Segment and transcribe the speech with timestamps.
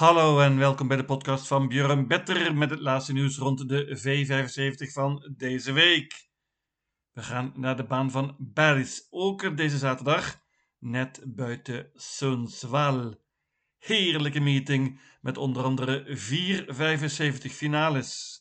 [0.00, 3.98] Hallo en welkom bij de podcast van Björn Better met het laatste nieuws rond de
[3.98, 6.28] V75 van deze week.
[7.12, 10.40] We gaan naar de baan van Baris Oker deze zaterdag,
[10.78, 13.18] net buiten Sundsvall.
[13.78, 18.40] Heerlijke meeting met onder andere vier 75 finales.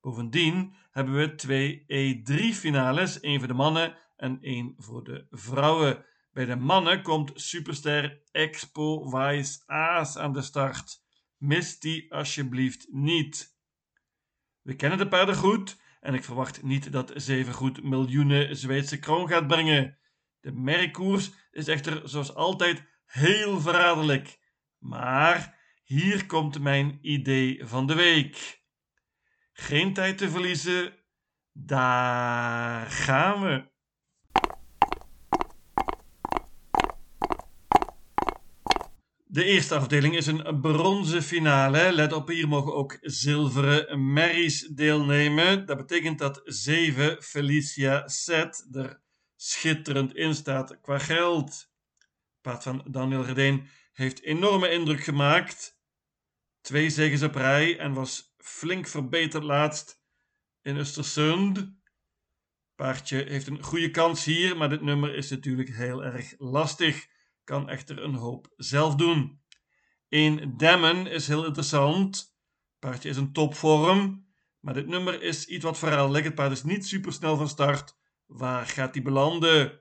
[0.00, 6.04] Bovendien hebben we twee E3 finales, één voor de mannen en één voor de vrouwen.
[6.38, 11.02] Bij de mannen komt superster Expo Wise Aas aan de start.
[11.36, 13.56] Mis die alsjeblieft niet.
[14.62, 19.46] We kennen de paarden goed en ik verwacht niet dat Zevengoed miljoenen Zweedse kroon gaat
[19.46, 19.98] brengen.
[20.40, 24.38] De merkkoers is echter zoals altijd heel verraderlijk.
[24.78, 28.62] Maar hier komt mijn idee van de week.
[29.52, 30.94] Geen tijd te verliezen.
[31.52, 33.76] Daar gaan we.
[39.38, 41.92] De eerste afdeling is een bronzen finale.
[41.92, 45.66] Let op, hier mogen ook zilveren merries deelnemen.
[45.66, 49.02] Dat betekent dat 7 Felicia Set er
[49.36, 51.70] schitterend in staat qua geld.
[52.40, 55.78] Paard van Daniel Redeen heeft enorme indruk gemaakt.
[56.60, 60.00] Twee zegens op rij en was flink verbeterd laatst
[60.62, 61.58] in Östersund.
[62.74, 67.16] Paardje heeft een goede kans hier, maar dit nummer is natuurlijk heel erg lastig
[67.48, 69.42] kan echter een hoop zelf doen.
[70.08, 72.36] Een Demmen is heel interessant.
[72.78, 74.26] Paardje is een topvorm,
[74.60, 76.24] maar dit nummer is iets wat verhaaldelijk.
[76.24, 77.96] Het paard is niet super snel van start.
[78.26, 79.80] Waar gaat hij belanden?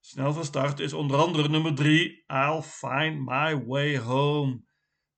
[0.00, 4.64] Snel van start is onder andere nummer 3, I'll Find My Way Home.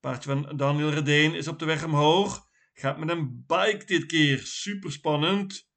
[0.01, 2.49] Paardje van Daniel Redeen is op de weg omhoog.
[2.73, 4.39] Gaat met een bike dit keer.
[4.39, 5.71] Super spannend.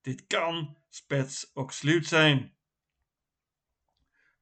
[0.00, 2.56] Dit kan spets sluit zijn.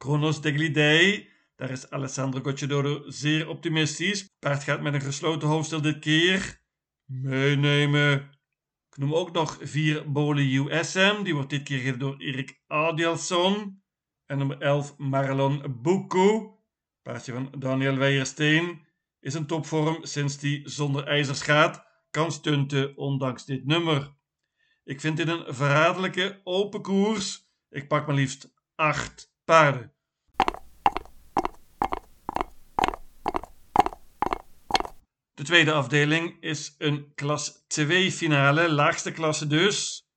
[0.00, 4.28] Kronos Deglidei, daar is Alessandro Gocciadoro zeer optimistisch.
[4.38, 6.60] Paard gaat met een gesloten hoofdstel dit keer.
[7.04, 8.14] Meenemen.
[8.90, 11.22] Ik noem ook nog 4 Boli USM.
[11.22, 13.82] Die wordt dit keer gereden door Erik Adielson.
[14.26, 16.58] En nummer 11 Marlon Bucco.
[17.02, 18.86] Paardje van Daniel Weijersteen.
[19.20, 21.84] Is een topvorm sinds die zonder ijzers gaat.
[22.10, 24.14] Kan stunten ondanks dit nummer.
[24.84, 27.48] Ik vind dit een verraderlijke open koers.
[27.68, 29.98] Ik pak maar liefst 8 paarden.
[35.40, 40.08] De tweede afdeling is een klas 2 finale, laagste klasse dus.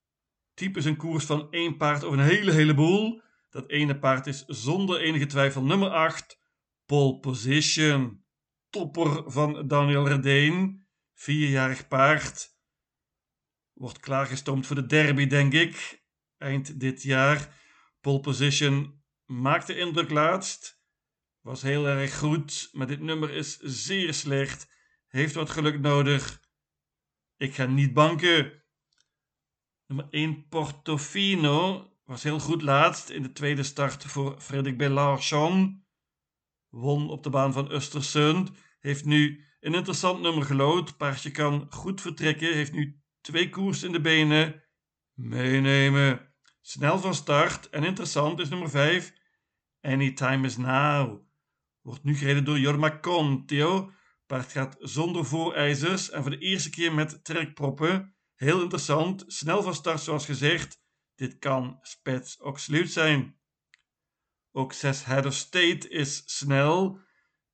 [0.54, 3.22] Typisch een koers van één paard over een hele heleboel.
[3.50, 6.40] Dat ene paard is zonder enige twijfel nummer 8,
[6.86, 8.24] Pole Position.
[8.70, 12.56] Topper van Daniel Redeen, vierjarig paard.
[13.74, 16.04] Wordt klaargestoomd voor de derby, denk ik,
[16.38, 17.54] eind dit jaar.
[18.02, 20.82] Pole Position maakte indruk laatst.
[21.42, 24.72] Was heel erg goed, maar dit nummer is zeer slecht.
[25.14, 26.42] Heeft wat geluk nodig.
[27.38, 28.64] Ik ga niet banken.
[29.88, 35.86] Nummer 1 Portofino was heel goed laatst in de tweede start voor Fredrik Belarchon.
[36.70, 38.58] Won op de baan van Östersund.
[38.80, 40.98] Heeft nu een interessant nummer gelood.
[40.98, 42.54] Paardje kan goed vertrekken.
[42.54, 44.64] Heeft nu twee koers in de benen.
[45.14, 46.34] Meenemen.
[46.62, 49.14] Snel van start en interessant is nummer 5.
[49.82, 51.22] Anytime is now.
[51.82, 53.92] Wordt nu gereden door Jorma Contio.
[54.34, 58.16] Paard gaat zonder voorijzers en voor de eerste keer met trekproppen.
[58.36, 59.24] Heel interessant.
[59.28, 60.82] Snel van start zoals gezegd.
[61.16, 63.40] Dit kan spets sluit zijn.
[64.52, 67.00] Ook 6 Head of State is snel.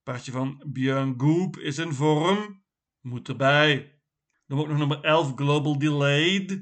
[0.04, 2.64] Paardje van Björn Goop is in vorm.
[3.02, 4.02] Moet erbij.
[4.48, 6.62] Dan ook nog nummer 11 Global Delayed.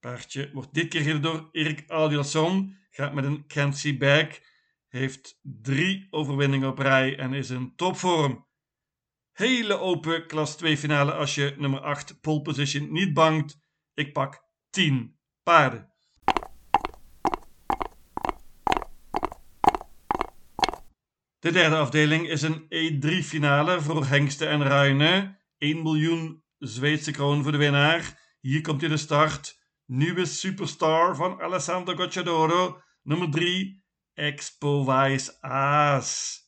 [0.00, 2.76] Paardje wordt dit keer gereden door Erik Adielson.
[2.90, 4.42] Gaat met een See Back.
[4.88, 8.48] Heeft drie overwinningen op rij en is in topvorm.
[9.40, 13.60] Hele open klas 2 finale als je nummer 8 pole position niet bangt.
[13.94, 15.92] Ik pak 10 paarden.
[21.38, 25.38] De derde afdeling is een E3 finale voor hengsten en ruinen.
[25.58, 28.20] 1 miljoen Zweedse kroon voor de winnaar.
[28.40, 33.84] Hier komt hij de start nieuwe superstar van Alessandro Gocciadoro, nummer 3,
[34.14, 36.38] Expo Wise Aas.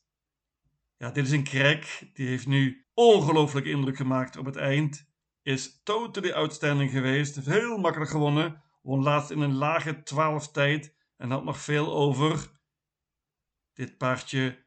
[0.96, 1.84] Ja, dit is een crack.
[2.12, 5.10] Die heeft nu ongelooflijk indruk gemaakt op het eind.
[5.42, 7.34] Is totally outstanding geweest.
[7.34, 8.62] Heeft heel makkelijk gewonnen.
[8.82, 10.94] Won laatst in een lage 12 tijd.
[11.16, 12.50] En had nog veel over.
[13.72, 14.66] Dit paardje,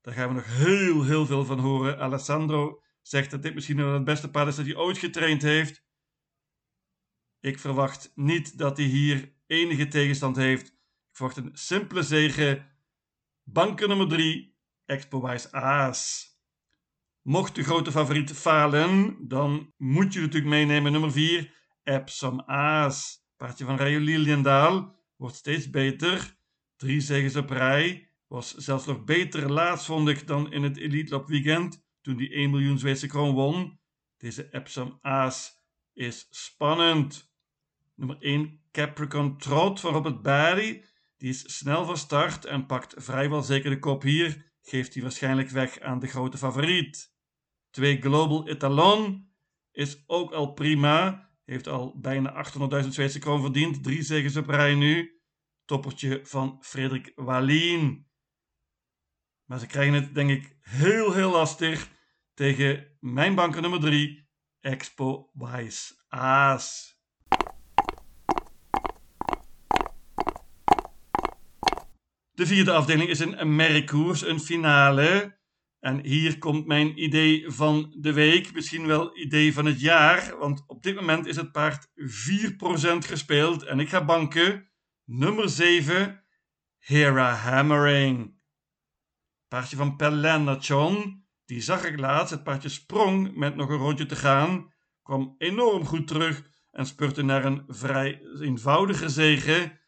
[0.00, 1.98] daar gaan we nog heel, heel veel van horen.
[1.98, 5.86] Alessandro zegt dat dit misschien wel het beste paard is dat hij ooit getraind heeft.
[7.40, 10.66] Ik verwacht niet dat hij hier enige tegenstand heeft.
[10.68, 12.66] Ik verwacht een simpele zege.
[13.42, 16.28] Banker nummer 3, Expo Aas.
[17.28, 21.52] Mocht de grote favoriet falen, dan moet je natuurlijk meenemen nummer 4,
[21.82, 23.24] Epsom Aas.
[23.36, 26.36] Paardje van Rayo Liliendaal wordt steeds beter.
[26.76, 28.10] Drie zegens op rij.
[28.26, 32.30] Was zelfs nog beter laatst, vond ik, dan in het Elite Lop weekend, toen die
[32.30, 33.80] 1 miljoen Zweedse kroon won.
[34.16, 37.32] Deze Epsom Aas is spannend.
[37.94, 40.84] Nummer 1, Capricorn Trot van Robert Barry.
[41.16, 44.52] Die is snel van start en pakt vrijwel zeker de kop hier.
[44.62, 47.16] Geeft hij waarschijnlijk weg aan de grote favoriet.
[47.70, 49.32] 2, Global Etalon
[49.72, 51.30] is ook al prima.
[51.44, 52.46] Heeft al bijna
[52.82, 53.82] 800.000 Zweedse kroon verdiend.
[53.82, 55.20] Drie zegens op rij nu.
[55.64, 58.06] Toppertje van Frederik Wallien.
[59.44, 61.88] Maar ze krijgen het denk ik heel heel lastig
[62.34, 64.28] tegen mijn banker nummer 3,
[64.60, 66.96] Expo Wise Aas.
[72.30, 75.37] De vierde afdeling is een merkkoers, een finale.
[75.80, 80.64] En hier komt mijn idee van de week, misschien wel idee van het jaar, want
[80.66, 81.92] op dit moment is het paard 4%
[82.98, 84.70] gespeeld en ik ga banken
[85.04, 86.24] nummer 7,
[86.78, 88.36] Hera Hammering.
[89.48, 92.30] Paardje van Pelennachon, die zag ik laatst.
[92.30, 94.72] Het paardje sprong met nog een rondje te gaan,
[95.02, 99.78] kwam enorm goed terug en spurte naar een vrij eenvoudige zege.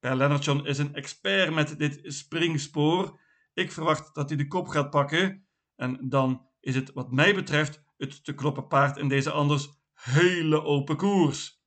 [0.00, 3.20] Pelennachon is een expert met dit springspoor.
[3.54, 5.46] Ik verwacht dat hij de kop gaat pakken.
[5.76, 10.62] En dan is het wat mij betreft het te kloppen paard in deze anders hele
[10.62, 11.62] open koers.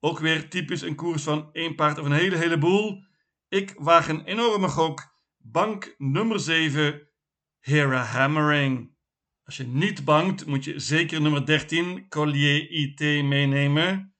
[0.00, 3.04] Ook weer typisch een koers van één paard of een hele heleboel.
[3.48, 5.16] Ik waag een enorme gok.
[5.36, 7.08] Bank nummer 7,
[7.58, 8.96] Hera Hammering.
[9.42, 14.14] Als je niet bankt, moet je zeker nummer 13, Collier IT, meenemen.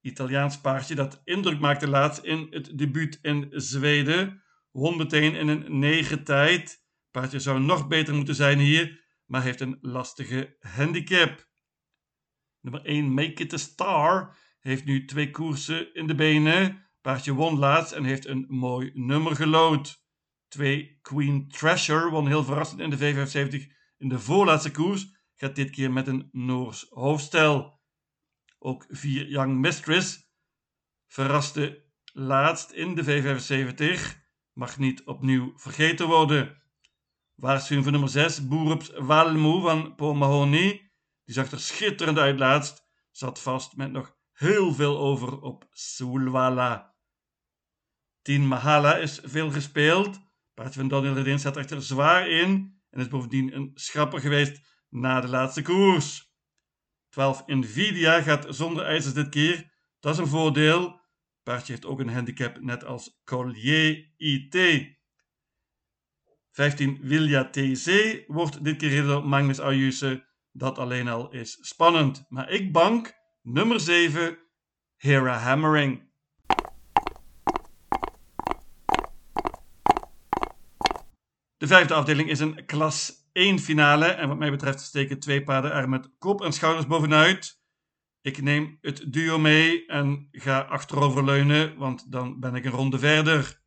[0.00, 4.42] Italiaans paardje dat indruk maakte laatst in het debuut in Zweden.
[4.78, 6.84] Won meteen in een negen tijd.
[7.10, 11.48] Paardje zou nog beter moeten zijn hier, maar heeft een lastige handicap.
[12.60, 16.88] Nummer 1, Make It a Star, heeft nu twee koersen in de benen.
[17.00, 20.04] Paardje won laatst en heeft een mooi nummer gelood.
[20.48, 25.06] 2, Queen Treasure, won heel verrassend in de V75 in de voorlaatste koers.
[25.34, 27.80] Gaat dit keer met een Noors hoofdstel.
[28.58, 30.30] Ook 4, Young Mistress,
[31.06, 34.26] verraste laatst in de V75
[34.58, 36.62] mag niet opnieuw vergeten worden.
[37.34, 40.92] Waarschuwing voor nummer 6, Boerups Walmoe van Paul Mahoney.
[41.24, 42.86] Die zag er schitterend uit laatst.
[43.10, 46.94] Zat vast met nog heel veel over op Sulwala.
[48.22, 50.18] 10 Mahala is veel gespeeld.
[50.54, 55.20] Paardje van Daniel Redin staat echter zwaar in en is bovendien een schrapper geweest na
[55.20, 56.32] de laatste koers.
[57.08, 59.72] 12 Nvidia gaat zonder ijzers dit keer.
[60.00, 60.97] Dat is een voordeel.
[61.48, 64.56] Paardje heeft ook een handicap, net als Collier IT.
[66.50, 70.26] 15 Vilja TC wordt dit keer door Magnus Ayuse.
[70.52, 72.24] Dat alleen al is spannend.
[72.28, 74.38] Maar ik bank nummer 7,
[74.96, 76.10] Hera Hammering.
[81.56, 84.06] De vijfde afdeling is een klas 1 finale.
[84.06, 87.57] En wat mij betreft steken twee paarden er met kop en schouders bovenuit.
[88.20, 93.62] Ik neem het duo mee en ga achteroverleunen, want dan ben ik een ronde verder.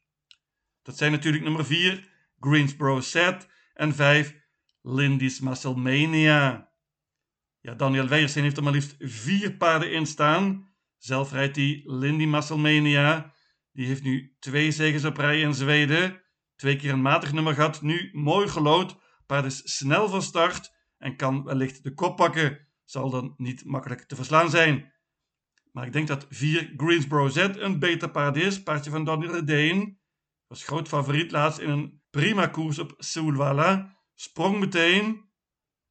[0.82, 2.10] Dat zijn natuurlijk nummer 4,
[2.40, 4.36] Greensboro Set, en 5,
[4.82, 6.72] Lindy's Musclemania.
[7.60, 10.74] Ja, Daniel Weijersen heeft er maar liefst vier paarden in staan.
[10.98, 13.34] Zelf rijdt hij Lindy Musclemania.
[13.72, 16.22] Die heeft nu twee zegens op rij in Zweden.
[16.56, 19.00] Twee keer een matig nummer gehad, nu mooi gelood.
[19.26, 24.02] Paard is snel van start en kan wellicht de kop pakken zal dan niet makkelijk
[24.02, 24.94] te verslaan zijn.
[25.72, 28.64] Maar ik denk dat 4 Greensboro Z een beter paard is.
[28.64, 30.00] Paardje van Daniel Redeen.
[30.48, 33.98] Was groot favoriet laatst in een prima koers op Soulwala.
[34.14, 35.30] Sprong meteen.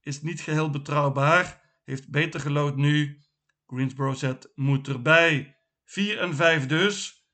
[0.00, 1.78] Is niet geheel betrouwbaar.
[1.84, 3.22] Heeft beter gelood nu.
[3.66, 5.58] Greensboro Z moet erbij.
[5.84, 7.26] 4 en 5 dus.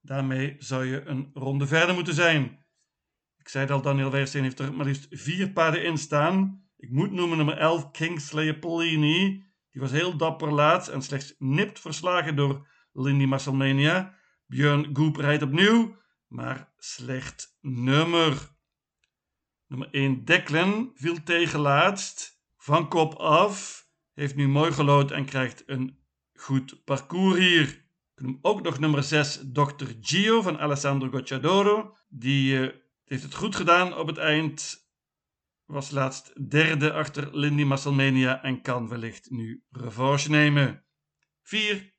[0.00, 2.66] Daarmee zou je een ronde verder moeten zijn.
[3.36, 6.69] Ik zei al, Daniel Weersteen heeft er maar liefst vier paarden in staan.
[6.80, 9.44] Ik moet noemen nummer 11 Kingsley Polini.
[9.70, 14.14] Die was heel dapper laatst en slechts nipt verslagen door Lindy Musclemania.
[14.46, 15.96] Björn Goep rijdt opnieuw,
[16.26, 18.50] maar slecht nummer.
[19.66, 22.42] Nummer 1 Declan viel tegen laatst.
[22.56, 23.86] Van kop af.
[24.14, 25.98] Heeft nu mooi gelood en krijgt een
[26.34, 27.84] goed parcours hier.
[28.14, 29.86] Noem ook nog nummer 6 Dr.
[30.00, 31.96] Gio van Alessandro Gocciadoro.
[32.08, 32.68] Die uh,
[33.04, 34.88] heeft het goed gedaan op het eind
[35.70, 40.84] was laatst derde achter Lindy Musclemania en kan wellicht nu revanche nemen.
[41.42, 41.94] 4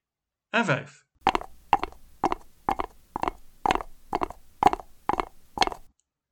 [0.50, 1.06] en 5.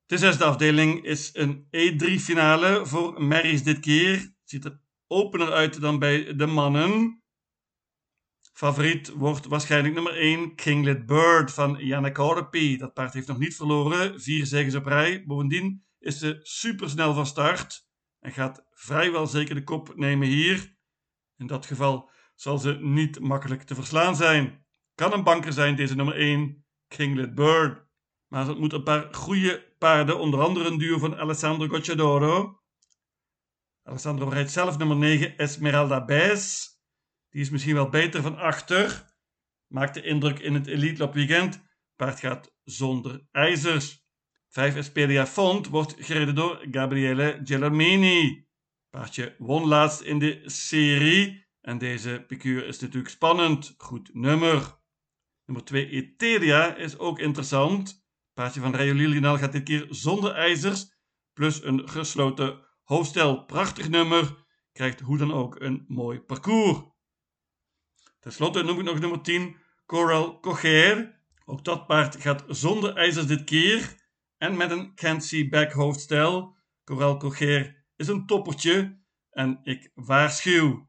[0.05, 4.33] De zesde afdeling is een E3-finale voor Marys dit keer.
[4.43, 7.23] Ziet er opener uit dan bij de mannen.
[8.53, 12.77] Favoriet wordt waarschijnlijk nummer 1 Kinglet Bird van Yannick Horpy.
[12.77, 15.23] Dat paard heeft nog niet verloren, vier zegens op rij.
[15.25, 17.87] Bovendien is ze supersnel van start
[18.19, 20.77] en gaat vrijwel zeker de kop nemen hier.
[21.37, 24.65] In dat geval zal ze niet makkelijk te verslaan zijn.
[24.95, 27.87] Kan een banker zijn, deze nummer 1, Kinglet Bird.
[28.27, 32.63] Maar het moet een paar goede paarden, onder andere een duo van Alessandro Gocciadoro.
[33.83, 36.67] Alessandro rijdt zelf nummer 9, Esmeralda Bez.
[37.29, 39.13] Die is misschien wel beter van achter.
[39.67, 41.63] Maakt de indruk in het Elite Lop weekend.
[41.95, 44.07] Paard gaat zonder ijzers.
[44.49, 48.47] 5 Espedia Font wordt gereden door Gabriele Gelomini.
[48.89, 51.47] Paardje won laatst in de serie.
[51.61, 53.73] En deze piqueur is natuurlijk spannend.
[53.77, 54.77] Goed nummer.
[55.45, 58.05] Nummer 2 Etelia is ook interessant.
[58.33, 60.97] Paardje van Rayo gaat dit keer zonder ijzers.
[61.33, 63.45] Plus een gesloten hoofdstel.
[63.45, 64.45] Prachtig nummer.
[64.71, 66.79] Krijgt hoe dan ook een mooi parcours.
[68.19, 71.21] Ten slotte noem ik nog nummer 10, Coral Cocher.
[71.45, 73.97] Ook dat paard gaat zonder ijzers dit keer
[74.39, 76.57] en met een see back hoofdstel.
[76.83, 80.87] Coral Cocher is een toppertje en ik waarschuw.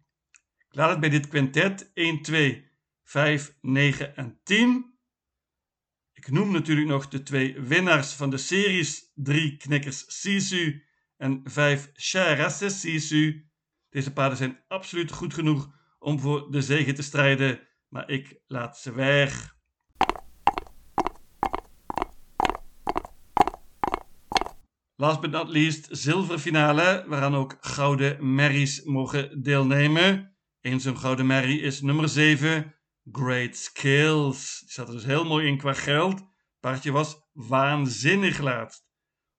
[0.58, 2.70] Ik laat het bij dit quintet 1, 2,
[3.02, 4.98] 5, 9 en 10.
[6.12, 10.84] Ik noem natuurlijk nog de twee winnaars van de series 3 Knikkers Sisu
[11.16, 13.50] en 5 Charasses Sisu.
[13.88, 18.78] Deze paarden zijn absoluut goed genoeg om voor de zegen te strijden, maar ik laat
[18.78, 19.58] ze weg.
[25.00, 30.36] Last but not least, zilverfinale, waaraan ook gouden merries mogen deelnemen.
[30.60, 32.74] Eén zo'n gouden merrie is nummer 7,
[33.12, 34.58] Great Skills.
[34.60, 36.22] Die zat er dus heel mooi in qua geld.
[36.60, 38.84] Paardje was waanzinnig laatst.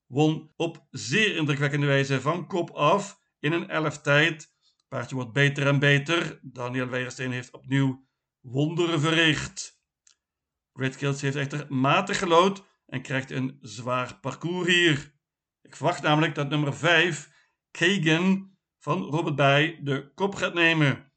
[0.05, 4.53] Won op zeer indrukwekkende wijze van kop af in een elf tijd
[4.87, 6.39] Paardje wordt beter en beter.
[6.41, 8.07] Daniel Weijersteen heeft opnieuw
[8.39, 9.79] wonderen verricht.
[10.73, 15.19] Great Kills heeft echter matig gelood en krijgt een zwaar parcours hier.
[15.61, 17.31] Ik verwacht namelijk dat nummer 5,
[17.71, 21.11] Kagan van Robert Bij, de kop gaat nemen.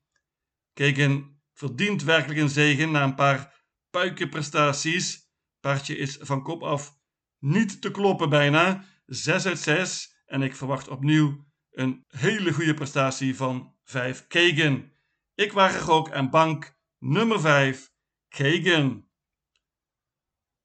[0.72, 5.32] Kagan verdient werkelijk een zegen na een paar puikenprestaties.
[5.60, 6.98] Paardje is van kop af
[7.38, 8.84] niet te kloppen bijna.
[9.06, 14.92] 6 uit 6 en ik verwacht opnieuw een hele goede prestatie van 5 Kagan.
[15.34, 17.92] Ik waag ook en bank nummer 5
[18.28, 19.03] Kagan.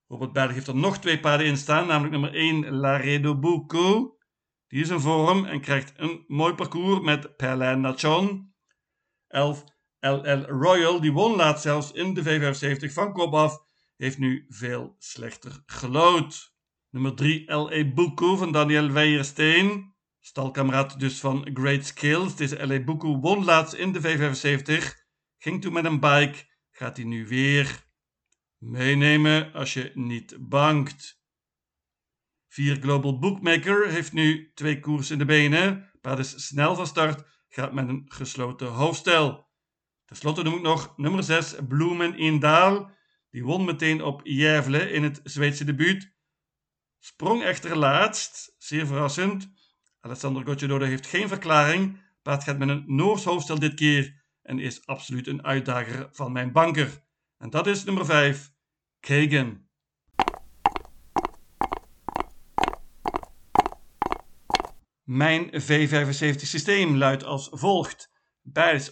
[0.09, 4.17] Robert Berg heeft er nog twee paarden in staan, namelijk nummer 1 Laredo Buco.
[4.67, 8.53] Die is in vorm en krijgt een mooi parcours met Perlin Nachon.
[9.27, 9.63] 11
[9.99, 13.57] LL Royal, die won laatst zelfs in de V75 van kop af,
[13.95, 16.53] heeft nu veel slechter gelood.
[16.89, 17.93] Nummer 3 L.A.
[17.93, 19.95] Buco van Daniel Weijersteen.
[20.19, 22.35] Stalkameraad dus van Great Skills.
[22.35, 22.83] Deze L.A.
[22.83, 24.83] Buku won laatst in de V75.
[25.37, 26.47] Ging toen met een bike.
[26.71, 27.87] Gaat hij nu weer
[28.59, 31.21] meenemen als je niet bankt.
[32.47, 35.91] Vier Global Bookmaker heeft nu twee koers in de benen.
[36.01, 37.27] Paard is snel van start.
[37.49, 39.47] Gaat met een gesloten hoofdstel.
[40.05, 42.91] Ten slotte noem ik nog nummer 6 Bloemen in Daal.
[43.29, 46.13] Die won meteen op Jävle in het Zweedse debuut.
[46.99, 49.51] Sprong echter laatst, zeer verrassend.
[49.99, 52.01] Alessandro Gocciadoro heeft geen verklaring.
[52.21, 56.51] Paard gaat met een Noors hoofdstel dit keer en is absoluut een uitdager van mijn
[56.51, 57.07] banker.
[57.39, 58.51] En dat is nummer 5,
[58.99, 59.67] Kagan.
[65.03, 68.11] Mijn V75 systeem luidt als volgt.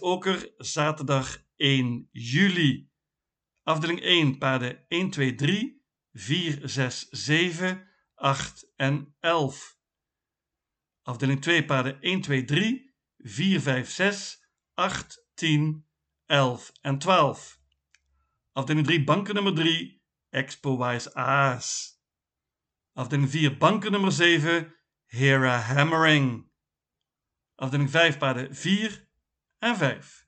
[0.00, 2.90] Oker, zaterdag 1 juli.
[3.62, 9.76] Afdeling 1, paarden 1, 2, 3, 4, 6, 7, 8 en 11.
[11.02, 15.86] Afdeling 2 paarden 1, 2, 3, 4, 5, 6, 8, 10,
[16.26, 17.57] 11 en 12.
[18.58, 20.00] Afdeling 3 banken nummer 3,
[20.30, 21.98] Expo Wise Aas.
[22.92, 24.74] Afdeling 4 banken nummer 7,
[25.06, 26.50] Hera Hammering.
[27.54, 28.90] Afdeling 5 paarden 4
[29.58, 30.26] en 5.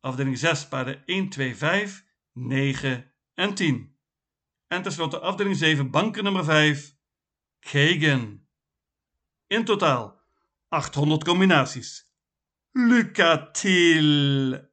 [0.00, 3.96] Afdeling 6 paarden 1, 2, 5, 9 en 10.
[4.68, 6.96] En tenslotte afdeling 7 banken nummer 5,
[7.60, 8.46] Kagan.
[9.46, 10.20] In totaal
[10.68, 12.14] 800 combinaties.
[12.72, 14.69] Lycka till!